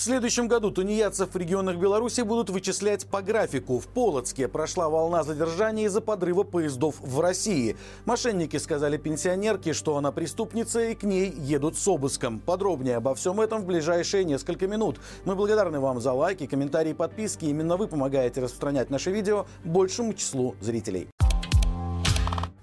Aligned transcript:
В 0.00 0.02
следующем 0.02 0.48
году 0.48 0.70
тунеядцев 0.70 1.34
в 1.34 1.36
регионах 1.36 1.76
Беларуси 1.76 2.22
будут 2.22 2.48
вычислять 2.48 3.06
по 3.06 3.20
графику. 3.20 3.78
В 3.78 3.86
Полоцке 3.86 4.48
прошла 4.48 4.88
волна 4.88 5.24
задержаний 5.24 5.84
из-за 5.84 6.00
подрыва 6.00 6.42
поездов 6.42 6.94
в 7.00 7.20
России. 7.20 7.76
Мошенники 8.06 8.56
сказали 8.56 8.96
пенсионерке, 8.96 9.74
что 9.74 9.98
она 9.98 10.10
преступница 10.10 10.80
и 10.80 10.94
к 10.94 11.02
ней 11.02 11.30
едут 11.30 11.76
с 11.76 11.86
обыском. 11.86 12.40
Подробнее 12.40 12.96
обо 12.96 13.14
всем 13.14 13.42
этом 13.42 13.60
в 13.60 13.66
ближайшие 13.66 14.24
несколько 14.24 14.66
минут. 14.66 14.98
Мы 15.26 15.36
благодарны 15.36 15.80
вам 15.80 16.00
за 16.00 16.14
лайки, 16.14 16.46
комментарии, 16.46 16.94
подписки. 16.94 17.44
Именно 17.44 17.76
вы 17.76 17.86
помогаете 17.86 18.40
распространять 18.40 18.88
наше 18.88 19.10
видео 19.10 19.44
большему 19.64 20.14
числу 20.14 20.54
зрителей. 20.62 21.10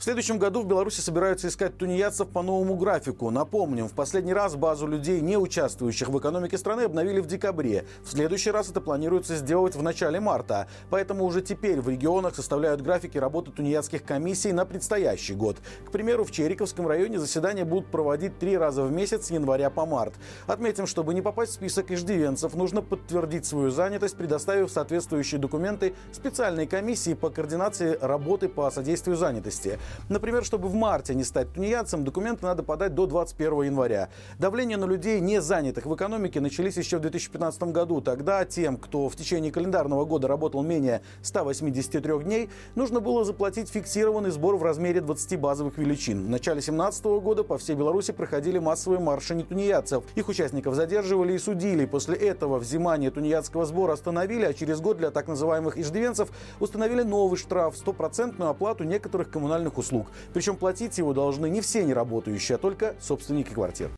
Следующем 0.07 0.39
году 0.39 0.61
в 0.61 0.65
Беларуси 0.65 1.01
собираются 1.01 1.49
искать 1.49 1.77
тунеядцев 1.77 2.29
по 2.29 2.41
новому 2.41 2.77
графику. 2.77 3.29
Напомним, 3.29 3.89
в 3.89 3.91
последний 3.91 4.33
раз 4.33 4.55
базу 4.55 4.87
людей, 4.87 5.19
не 5.19 5.35
участвующих 5.35 6.07
в 6.07 6.17
экономике 6.17 6.57
страны, 6.57 6.83
обновили 6.83 7.19
в 7.19 7.27
декабре. 7.27 7.85
В 8.05 8.11
следующий 8.11 8.51
раз 8.51 8.69
это 8.69 8.79
планируется 8.79 9.35
сделать 9.35 9.75
в 9.75 9.83
начале 9.83 10.21
марта. 10.21 10.69
Поэтому 10.89 11.25
уже 11.25 11.41
теперь 11.41 11.81
в 11.81 11.89
регионах 11.89 12.37
составляют 12.37 12.81
графики 12.81 13.17
работы 13.17 13.51
тунеядских 13.51 14.05
комиссий 14.05 14.53
на 14.53 14.63
предстоящий 14.65 15.33
год. 15.33 15.57
К 15.85 15.91
примеру, 15.91 16.23
в 16.23 16.31
Чериковском 16.31 16.87
районе 16.87 17.19
заседания 17.19 17.65
будут 17.65 17.91
проводить 17.91 18.39
три 18.39 18.55
раза 18.55 18.83
в 18.83 18.91
месяц 18.93 19.25
с 19.25 19.31
января 19.31 19.69
по 19.69 19.85
март. 19.85 20.13
Отметим, 20.45 20.87
чтобы 20.87 21.13
не 21.15 21.21
попасть 21.21 21.51
в 21.51 21.55
список 21.55 21.91
иждивенцев, 21.91 22.55
нужно 22.55 22.81
подтвердить 22.81 23.45
свою 23.45 23.71
занятость, 23.71 24.15
предоставив 24.15 24.71
соответствующие 24.71 25.41
документы 25.41 25.95
специальной 26.13 26.65
комиссии 26.65 27.13
по 27.13 27.29
координации 27.29 27.97
работы 27.99 28.47
по 28.47 28.71
содействию 28.71 29.17
занятости. 29.17 29.77
Например, 30.09 30.43
чтобы 30.43 30.67
в 30.67 30.73
марте 30.73 31.13
не 31.15 31.23
стать 31.23 31.53
тунеядцем, 31.53 32.03
документы 32.03 32.45
надо 32.45 32.63
подать 32.63 32.93
до 32.93 33.05
21 33.05 33.63
января. 33.63 34.09
Давление 34.39 34.77
на 34.77 34.85
людей, 34.85 35.19
не 35.19 35.41
занятых 35.41 35.85
в 35.85 35.95
экономике, 35.95 36.39
начались 36.39 36.77
еще 36.77 36.97
в 36.97 37.01
2015 37.01 37.63
году. 37.63 38.01
Тогда 38.01 38.45
тем, 38.45 38.77
кто 38.77 39.09
в 39.09 39.15
течение 39.15 39.51
календарного 39.51 40.05
года 40.05 40.27
работал 40.27 40.63
менее 40.63 41.01
183 41.21 42.23
дней, 42.23 42.49
нужно 42.75 42.99
было 42.99 43.25
заплатить 43.25 43.69
фиксированный 43.69 44.31
сбор 44.31 44.57
в 44.57 44.63
размере 44.63 45.01
20 45.01 45.39
базовых 45.39 45.77
величин. 45.77 46.25
В 46.25 46.29
начале 46.29 46.61
2017 46.61 47.05
года 47.05 47.43
по 47.43 47.57
всей 47.57 47.75
Беларуси 47.75 48.11
проходили 48.11 48.59
массовые 48.59 48.99
марши 48.99 49.35
нетунеядцев. 49.35 50.03
Их 50.15 50.29
участников 50.29 50.75
задерживали 50.75 51.33
и 51.33 51.39
судили. 51.39 51.85
После 51.85 52.15
этого 52.15 52.59
взимание 52.59 53.11
тунеядского 53.11 53.65
сбора 53.65 53.93
остановили, 53.93 54.45
а 54.45 54.53
через 54.53 54.79
год 54.79 54.97
для 54.97 55.11
так 55.11 55.27
называемых 55.27 55.77
иждивенцев 55.77 56.29
установили 56.59 57.03
новый 57.03 57.37
штраф– 57.37 57.75
стопроцентную 57.77 58.51
оплату 58.51 58.83
некоторых 58.83 59.29
коммунальных 59.29 59.77
услуг. 59.77 59.86
Причем 60.33 60.55
платить 60.55 60.97
его 60.97 61.13
должны 61.13 61.49
не 61.49 61.61
все 61.61 61.83
неработающие, 61.83 62.55
а 62.55 62.59
только 62.59 62.95
собственники 62.99 63.49
квартир. 63.49 63.89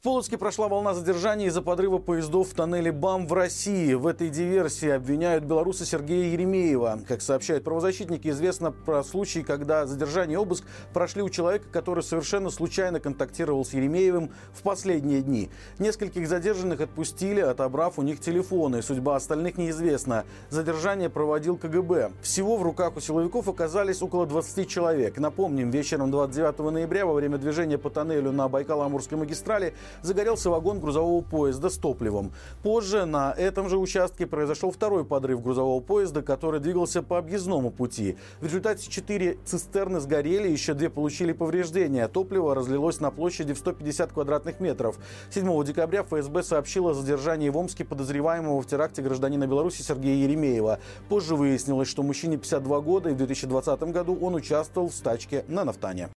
В 0.00 0.02
Полоцке 0.02 0.38
прошла 0.38 0.66
волна 0.66 0.94
задержаний 0.94 1.48
из-за 1.48 1.60
подрыва 1.60 1.98
поездов 1.98 2.48
в 2.48 2.54
тоннеле 2.54 2.90
БАМ 2.90 3.26
в 3.26 3.34
России. 3.34 3.92
В 3.92 4.06
этой 4.06 4.30
диверсии 4.30 4.88
обвиняют 4.88 5.44
белоруса 5.44 5.84
Сергея 5.84 6.32
Еремеева. 6.32 7.00
Как 7.06 7.20
сообщают 7.20 7.64
правозащитники, 7.64 8.28
известно 8.28 8.72
про 8.72 9.04
случай, 9.04 9.42
когда 9.42 9.84
задержание 9.84 10.36
и 10.36 10.38
обыск 10.38 10.64
прошли 10.94 11.20
у 11.20 11.28
человека, 11.28 11.66
который 11.70 12.02
совершенно 12.02 12.48
случайно 12.48 12.98
контактировал 12.98 13.62
с 13.62 13.74
Еремеевым 13.74 14.30
в 14.54 14.62
последние 14.62 15.20
дни. 15.20 15.50
Нескольких 15.78 16.26
задержанных 16.26 16.80
отпустили, 16.80 17.40
отобрав 17.40 17.98
у 17.98 18.02
них 18.02 18.20
телефоны. 18.20 18.80
Судьба 18.80 19.16
остальных 19.16 19.58
неизвестна. 19.58 20.24
Задержание 20.48 21.10
проводил 21.10 21.58
КГБ. 21.58 22.12
Всего 22.22 22.56
в 22.56 22.62
руках 22.62 22.96
у 22.96 23.00
силовиков 23.00 23.48
оказались 23.48 24.00
около 24.00 24.24
20 24.24 24.66
человек. 24.66 25.18
Напомним, 25.18 25.70
вечером 25.70 26.10
29 26.10 26.58
ноября 26.72 27.04
во 27.04 27.12
время 27.12 27.36
движения 27.36 27.76
по 27.76 27.90
тоннелю 27.90 28.32
на 28.32 28.46
Байкало-Амурской 28.46 29.18
магистрали 29.18 29.74
загорелся 30.02 30.50
вагон 30.50 30.80
грузового 30.80 31.20
поезда 31.22 31.70
с 31.70 31.76
топливом. 31.76 32.32
Позже 32.62 33.04
на 33.04 33.32
этом 33.32 33.68
же 33.68 33.78
участке 33.78 34.26
произошел 34.26 34.70
второй 34.70 35.04
подрыв 35.04 35.42
грузового 35.42 35.80
поезда, 35.80 36.22
который 36.22 36.60
двигался 36.60 37.02
по 37.02 37.18
объездному 37.18 37.70
пути. 37.70 38.16
В 38.40 38.44
результате 38.44 38.88
четыре 38.90 39.38
цистерны 39.44 40.00
сгорели, 40.00 40.48
еще 40.48 40.74
две 40.74 40.90
получили 40.90 41.32
повреждения. 41.32 42.08
Топливо 42.08 42.54
разлилось 42.54 43.00
на 43.00 43.10
площади 43.10 43.54
в 43.54 43.58
150 43.58 44.12
квадратных 44.12 44.60
метров. 44.60 44.98
7 45.30 45.64
декабря 45.64 46.02
ФСБ 46.02 46.42
сообщила 46.42 46.90
о 46.90 46.94
задержании 46.94 47.48
в 47.48 47.56
Омске 47.56 47.84
подозреваемого 47.84 48.60
в 48.60 48.66
теракте 48.66 49.02
гражданина 49.02 49.46
Беларуси 49.46 49.82
Сергея 49.82 50.24
Еремеева. 50.24 50.78
Позже 51.08 51.36
выяснилось, 51.36 51.88
что 51.88 52.02
мужчине 52.02 52.36
52 52.36 52.80
года 52.80 53.10
и 53.10 53.12
в 53.12 53.16
2020 53.16 53.82
году 53.84 54.18
он 54.20 54.34
участвовал 54.34 54.88
в 54.88 54.94
стачке 54.94 55.44
на 55.48 55.64
нафтане. 55.64 56.10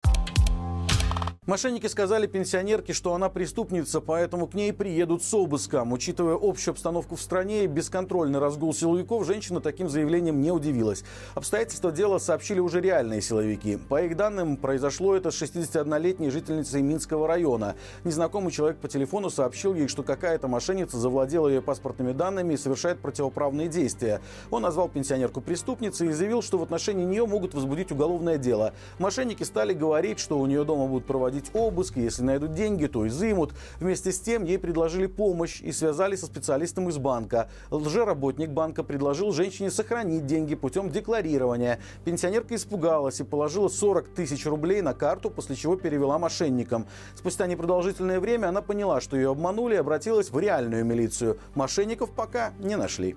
Мошенники 1.44 1.88
сказали 1.88 2.28
пенсионерке, 2.28 2.92
что 2.92 3.14
она 3.14 3.28
преступница, 3.28 4.00
поэтому 4.00 4.46
к 4.46 4.54
ней 4.54 4.72
приедут 4.72 5.24
с 5.24 5.34
обыском. 5.34 5.92
Учитывая 5.92 6.38
общую 6.40 6.70
обстановку 6.70 7.16
в 7.16 7.20
стране 7.20 7.64
и 7.64 7.66
бесконтрольный 7.66 8.38
разгул 8.38 8.72
силовиков, 8.72 9.26
женщина 9.26 9.60
таким 9.60 9.88
заявлением 9.88 10.40
не 10.40 10.52
удивилась. 10.52 11.02
Обстоятельства 11.34 11.90
дела 11.90 12.18
сообщили 12.18 12.60
уже 12.60 12.80
реальные 12.80 13.22
силовики. 13.22 13.76
По 13.88 14.04
их 14.04 14.16
данным, 14.16 14.56
произошло 14.56 15.16
это 15.16 15.32
с 15.32 15.42
61-летней 15.42 16.30
жительницей 16.30 16.80
Минского 16.80 17.26
района. 17.26 17.74
Незнакомый 18.04 18.52
человек 18.52 18.78
по 18.78 18.86
телефону 18.86 19.28
сообщил 19.28 19.74
ей, 19.74 19.88
что 19.88 20.04
какая-то 20.04 20.46
мошенница 20.46 20.96
завладела 20.96 21.48
ее 21.48 21.60
паспортными 21.60 22.12
данными 22.12 22.54
и 22.54 22.56
совершает 22.56 23.00
противоправные 23.00 23.66
действия. 23.66 24.20
Он 24.52 24.62
назвал 24.62 24.88
пенсионерку 24.88 25.40
преступницей 25.40 26.10
и 26.10 26.12
заявил, 26.12 26.40
что 26.40 26.56
в 26.58 26.62
отношении 26.62 27.04
нее 27.04 27.26
могут 27.26 27.52
возбудить 27.52 27.90
уголовное 27.90 28.38
дело. 28.38 28.74
Мошенники 29.00 29.42
стали 29.42 29.72
говорить, 29.72 30.20
что 30.20 30.38
у 30.38 30.46
нее 30.46 30.62
дома 30.62 30.86
будут 30.86 31.04
проводить 31.04 31.31
проводить 31.32 31.50
обыск, 31.54 31.96
если 31.96 32.22
найдут 32.22 32.52
деньги, 32.52 32.86
то 32.86 33.06
изымут. 33.06 33.54
Вместе 33.80 34.12
с 34.12 34.20
тем 34.20 34.44
ей 34.44 34.58
предложили 34.58 35.06
помощь 35.06 35.62
и 35.62 35.72
связали 35.72 36.14
со 36.14 36.26
специалистом 36.26 36.90
из 36.90 36.98
банка. 36.98 37.48
Лжеработник 37.70 38.50
банка 38.50 38.82
предложил 38.82 39.32
женщине 39.32 39.70
сохранить 39.70 40.26
деньги 40.26 40.54
путем 40.54 40.90
декларирования. 40.90 41.80
Пенсионерка 42.04 42.54
испугалась 42.54 43.20
и 43.20 43.24
положила 43.24 43.68
40 43.68 44.08
тысяч 44.08 44.44
рублей 44.44 44.82
на 44.82 44.92
карту, 44.92 45.30
после 45.30 45.56
чего 45.56 45.76
перевела 45.76 46.18
мошенникам. 46.18 46.86
Спустя 47.14 47.46
непродолжительное 47.46 48.20
время 48.20 48.48
она 48.48 48.60
поняла, 48.60 49.00
что 49.00 49.16
ее 49.16 49.30
обманули 49.30 49.74
и 49.74 49.78
обратилась 49.78 50.30
в 50.30 50.38
реальную 50.38 50.84
милицию. 50.84 51.38
Мошенников 51.54 52.10
пока 52.10 52.52
не 52.58 52.76
нашли. 52.76 53.16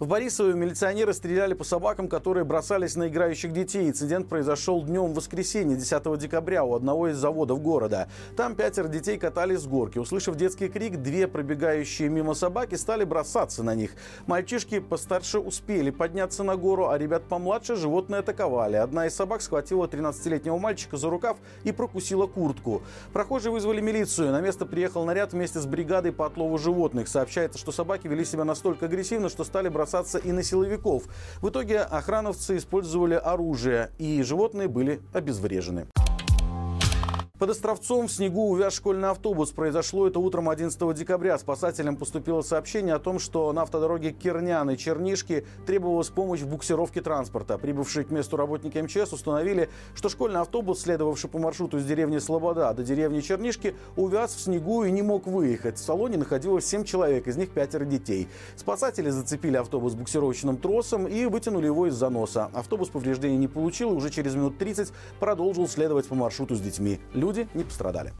В 0.00 0.08
Борисове 0.08 0.54
милиционеры 0.54 1.14
стреляли 1.14 1.54
по 1.54 1.62
собакам, 1.62 2.08
которые 2.08 2.42
бросались 2.42 2.96
на 2.96 3.06
играющих 3.06 3.52
детей. 3.52 3.88
Инцидент 3.88 4.28
произошел 4.28 4.82
днем 4.82 5.12
в 5.12 5.14
воскресенье, 5.14 5.76
10 5.76 6.18
декабря, 6.18 6.64
у 6.64 6.74
одного 6.74 7.10
из 7.10 7.16
заводов 7.16 7.62
города. 7.62 8.08
Там 8.36 8.56
пятеро 8.56 8.88
детей 8.88 9.18
катались 9.18 9.60
с 9.60 9.66
горки. 9.68 9.98
Услышав 10.00 10.34
детский 10.34 10.68
крик, 10.68 10.96
две 10.96 11.28
пробегающие 11.28 12.08
мимо 12.08 12.34
собаки 12.34 12.74
стали 12.74 13.04
бросаться 13.04 13.62
на 13.62 13.76
них. 13.76 13.92
Мальчишки 14.26 14.80
постарше 14.80 15.38
успели 15.38 15.90
подняться 15.90 16.42
на 16.42 16.56
гору, 16.56 16.88
а 16.88 16.98
ребят 16.98 17.28
помладше 17.28 17.76
животные 17.76 18.18
атаковали. 18.18 18.74
Одна 18.74 19.06
из 19.06 19.14
собак 19.14 19.42
схватила 19.42 19.86
13-летнего 19.86 20.58
мальчика 20.58 20.96
за 20.96 21.08
рукав 21.08 21.36
и 21.62 21.70
прокусила 21.70 22.26
куртку. 22.26 22.82
Прохожие 23.12 23.52
вызвали 23.52 23.80
милицию. 23.80 24.32
На 24.32 24.40
место 24.40 24.66
приехал 24.66 25.04
наряд 25.04 25.34
вместе 25.34 25.60
с 25.60 25.66
бригадой 25.66 26.10
по 26.10 26.26
отлову 26.26 26.58
животных. 26.58 27.06
Сообщается, 27.06 27.60
что 27.60 27.70
собаки 27.70 28.08
вели 28.08 28.24
себя 28.24 28.42
настолько 28.42 28.86
агрессивно, 28.86 29.28
что 29.28 29.44
стали 29.44 29.68
бросаться 29.68 29.84
бросаться 29.94 30.18
и 30.18 30.32
на 30.32 30.42
силовиков. 30.42 31.04
В 31.40 31.48
итоге 31.48 31.80
охрановцы 31.80 32.56
использовали 32.56 33.14
оружие, 33.14 33.90
и 33.98 34.22
животные 34.22 34.66
были 34.66 35.00
обезврежены. 35.12 35.86
Под 37.44 37.50
Островцом 37.50 38.08
в 38.08 38.10
снегу 38.10 38.48
увяз 38.48 38.72
школьный 38.72 39.10
автобус. 39.10 39.50
Произошло 39.50 40.06
это 40.06 40.18
утром 40.18 40.48
11 40.48 40.94
декабря. 40.94 41.36
Спасателям 41.36 41.98
поступило 41.98 42.40
сообщение 42.40 42.94
о 42.94 42.98
том, 42.98 43.18
что 43.18 43.52
на 43.52 43.60
автодороге 43.60 44.12
Кернян 44.12 44.70
и 44.70 44.78
Чернишки 44.78 45.44
требовалась 45.66 46.08
помощь 46.08 46.40
в 46.40 46.48
буксировке 46.48 47.02
транспорта. 47.02 47.58
Прибывшие 47.58 48.06
к 48.06 48.10
месту 48.10 48.38
работники 48.38 48.78
МЧС 48.78 49.12
установили, 49.12 49.68
что 49.94 50.08
школьный 50.08 50.40
автобус, 50.40 50.80
следовавший 50.80 51.28
по 51.28 51.38
маршруту 51.38 51.78
с 51.78 51.84
деревни 51.84 52.16
Слобода 52.16 52.72
до 52.72 52.82
деревни 52.82 53.20
Чернишки, 53.20 53.76
увяз 53.94 54.34
в 54.34 54.40
снегу 54.40 54.84
и 54.84 54.90
не 54.90 55.02
мог 55.02 55.26
выехать. 55.26 55.76
В 55.76 55.84
салоне 55.84 56.16
находилось 56.16 56.64
7 56.64 56.84
человек, 56.84 57.26
из 57.26 57.36
них 57.36 57.50
пятеро 57.50 57.84
детей. 57.84 58.26
Спасатели 58.56 59.10
зацепили 59.10 59.58
автобус 59.58 59.92
буксировочным 59.92 60.56
тросом 60.56 61.06
и 61.06 61.26
вытянули 61.26 61.66
его 61.66 61.88
из 61.88 61.94
заноса. 61.94 62.48
Автобус 62.54 62.88
повреждений 62.88 63.36
не 63.36 63.48
получил 63.48 63.92
и 63.92 63.96
уже 63.96 64.08
через 64.08 64.34
минут 64.34 64.56
30 64.56 64.94
продолжил 65.20 65.68
следовать 65.68 66.08
по 66.08 66.14
маршруту 66.14 66.54
с 66.54 66.60
детьми 66.62 67.00
люди 67.33 67.33
не 67.54 67.64
пострадали. 67.64 68.12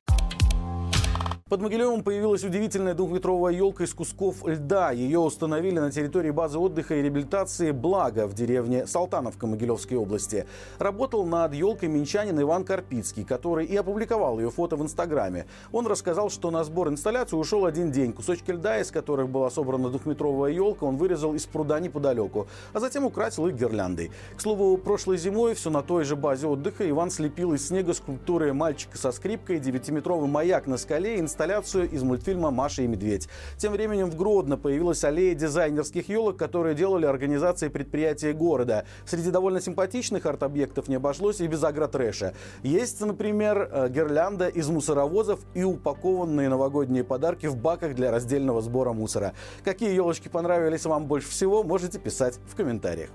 Под 1.51 1.61
Могилевым 1.61 2.03
появилась 2.03 2.43
удивительная 2.43 2.95
двухметровая 2.95 3.53
елка 3.53 3.85
из 3.85 3.93
кусков 3.93 4.47
льда. 4.47 4.93
Ее 4.93 5.19
установили 5.19 5.79
на 5.79 5.91
территории 5.91 6.31
базы 6.31 6.59
отдыха 6.59 6.95
и 6.95 7.03
реабилитации 7.03 7.71
«Благо» 7.71 8.27
в 8.27 8.33
деревне 8.33 8.87
Салтановка 8.87 9.47
Могилевской 9.47 9.99
области. 9.99 10.47
Работал 10.79 11.27
над 11.27 11.53
елкой 11.53 11.91
минчанин 11.91 12.41
Иван 12.41 12.65
Карпицкий, 12.65 13.25
который 13.25 13.67
и 13.67 13.77
опубликовал 13.77 14.41
ее 14.41 14.51
фото 14.51 14.77
в 14.77 14.83
Инстаграме. 14.83 15.45
Он 15.71 15.87
рассказал, 15.87 16.31
что 16.31 16.51
на 16.51 16.65
сбор 16.65 16.89
инсталляции 16.89 17.37
ушел 17.37 17.67
один 17.67 17.93
день. 17.93 18.15
Кусочки 18.15 18.51
льда, 18.51 18.81
из 18.81 18.91
которых 18.91 19.29
была 19.29 19.51
собрана 19.51 19.91
двухметровая 19.91 20.51
елка, 20.51 20.85
он 20.85 20.97
вырезал 20.97 21.35
из 21.35 21.45
пруда 21.45 21.79
неподалеку, 21.79 22.47
а 22.73 22.81
затем 22.81 23.05
украсил 23.05 23.49
их 23.49 23.55
гирляндой. 23.55 24.13
К 24.35 24.41
слову, 24.41 24.79
прошлой 24.79 25.19
зимой 25.19 25.53
все 25.53 25.69
на 25.69 25.83
той 25.83 26.05
же 26.05 26.17
базе 26.17 26.47
отдыха 26.47 26.89
Иван 26.89 27.11
слепил 27.11 27.53
из 27.53 27.69
снега 27.69 27.93
скульптуры 27.93 28.55
мальчика 28.55 28.97
со 28.97 29.13
скрипкой, 29.13 29.59
девятиметровый 29.59 30.31
маяк 30.31 30.67
на 30.67 30.79
скале, 30.79 31.21
инсталляцию 31.35 31.91
из 31.91 32.05
мультфильма 32.05 32.53
«Маша 32.53 32.83
и 32.83 32.87
медведь». 32.87 33.29
Тем 33.57 33.73
временем 33.73 34.09
в 34.09 34.17
Гродно 34.17 34.57
появилась 34.57 35.03
аллея 35.03 35.35
дизайнерских 35.35 36.09
елок, 36.09 36.37
которые 36.37 36.77
делали 36.77 37.07
организации 37.07 37.67
предприятий 37.67 38.33
города. 38.33 38.85
Среди 39.05 39.33
довольно 39.33 39.61
симпатичных 39.61 40.27
арт-объектов 40.27 40.87
не 40.87 40.95
обошлось 40.95 41.41
и 41.41 41.49
без 41.49 41.65
агротрэша. 41.65 42.35
Есть, 42.63 43.01
например, 43.01 43.69
э, 43.69 43.89
гирлянда 43.89 44.47
из 44.47 44.69
мусоровозов 44.69 45.41
и 45.55 45.65
упакованные 45.65 46.49
новогодние 46.49 47.03
подарки 47.03 47.47
в 47.47 47.57
баках 47.57 47.97
для 47.97 48.13
раздельного 48.13 48.63
сбора 48.63 48.93
мусора. 48.93 49.33
Какие 49.65 49.93
елочки 49.93 50.29
понравились 50.29 50.85
вам 50.85 51.07
больше 51.07 51.29
всего, 51.31 51.65
можете 51.65 51.99
писать 51.99 52.39
в 52.47 52.55
комментариях. 52.55 53.11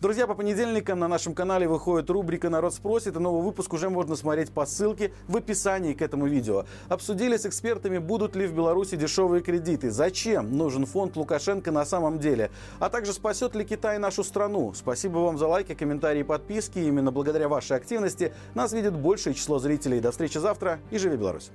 Друзья, 0.00 0.26
по 0.26 0.34
понедельникам 0.34 0.98
на 0.98 1.08
нашем 1.08 1.34
канале 1.34 1.68
выходит 1.68 2.08
рубрика 2.08 2.48
«Народ 2.48 2.72
спросит», 2.72 3.16
и 3.16 3.18
новый 3.18 3.42
выпуск 3.42 3.70
уже 3.74 3.90
можно 3.90 4.16
смотреть 4.16 4.50
по 4.50 4.64
ссылке 4.64 5.12
в 5.28 5.36
описании 5.36 5.92
к 5.92 6.00
этому 6.00 6.26
видео. 6.26 6.64
Обсудили 6.88 7.36
с 7.36 7.44
экспертами, 7.44 7.98
будут 7.98 8.34
ли 8.34 8.46
в 8.46 8.54
Беларуси 8.54 8.96
дешевые 8.96 9.42
кредиты, 9.42 9.90
зачем 9.90 10.56
нужен 10.56 10.86
фонд 10.86 11.16
Лукашенко 11.16 11.70
на 11.70 11.84
самом 11.84 12.18
деле, 12.18 12.50
а 12.78 12.88
также 12.88 13.12
спасет 13.12 13.54
ли 13.54 13.62
Китай 13.62 13.98
нашу 13.98 14.24
страну. 14.24 14.72
Спасибо 14.72 15.18
вам 15.18 15.36
за 15.36 15.46
лайки, 15.46 15.74
комментарии 15.74 16.20
и 16.20 16.24
подписки. 16.24 16.78
Именно 16.78 17.12
благодаря 17.12 17.48
вашей 17.48 17.76
активности 17.76 18.32
нас 18.54 18.72
видит 18.72 18.96
большее 18.96 19.34
число 19.34 19.58
зрителей. 19.58 20.00
До 20.00 20.12
встречи 20.12 20.38
завтра 20.38 20.80
и 20.90 20.96
живи 20.96 21.18
Беларусь! 21.18 21.50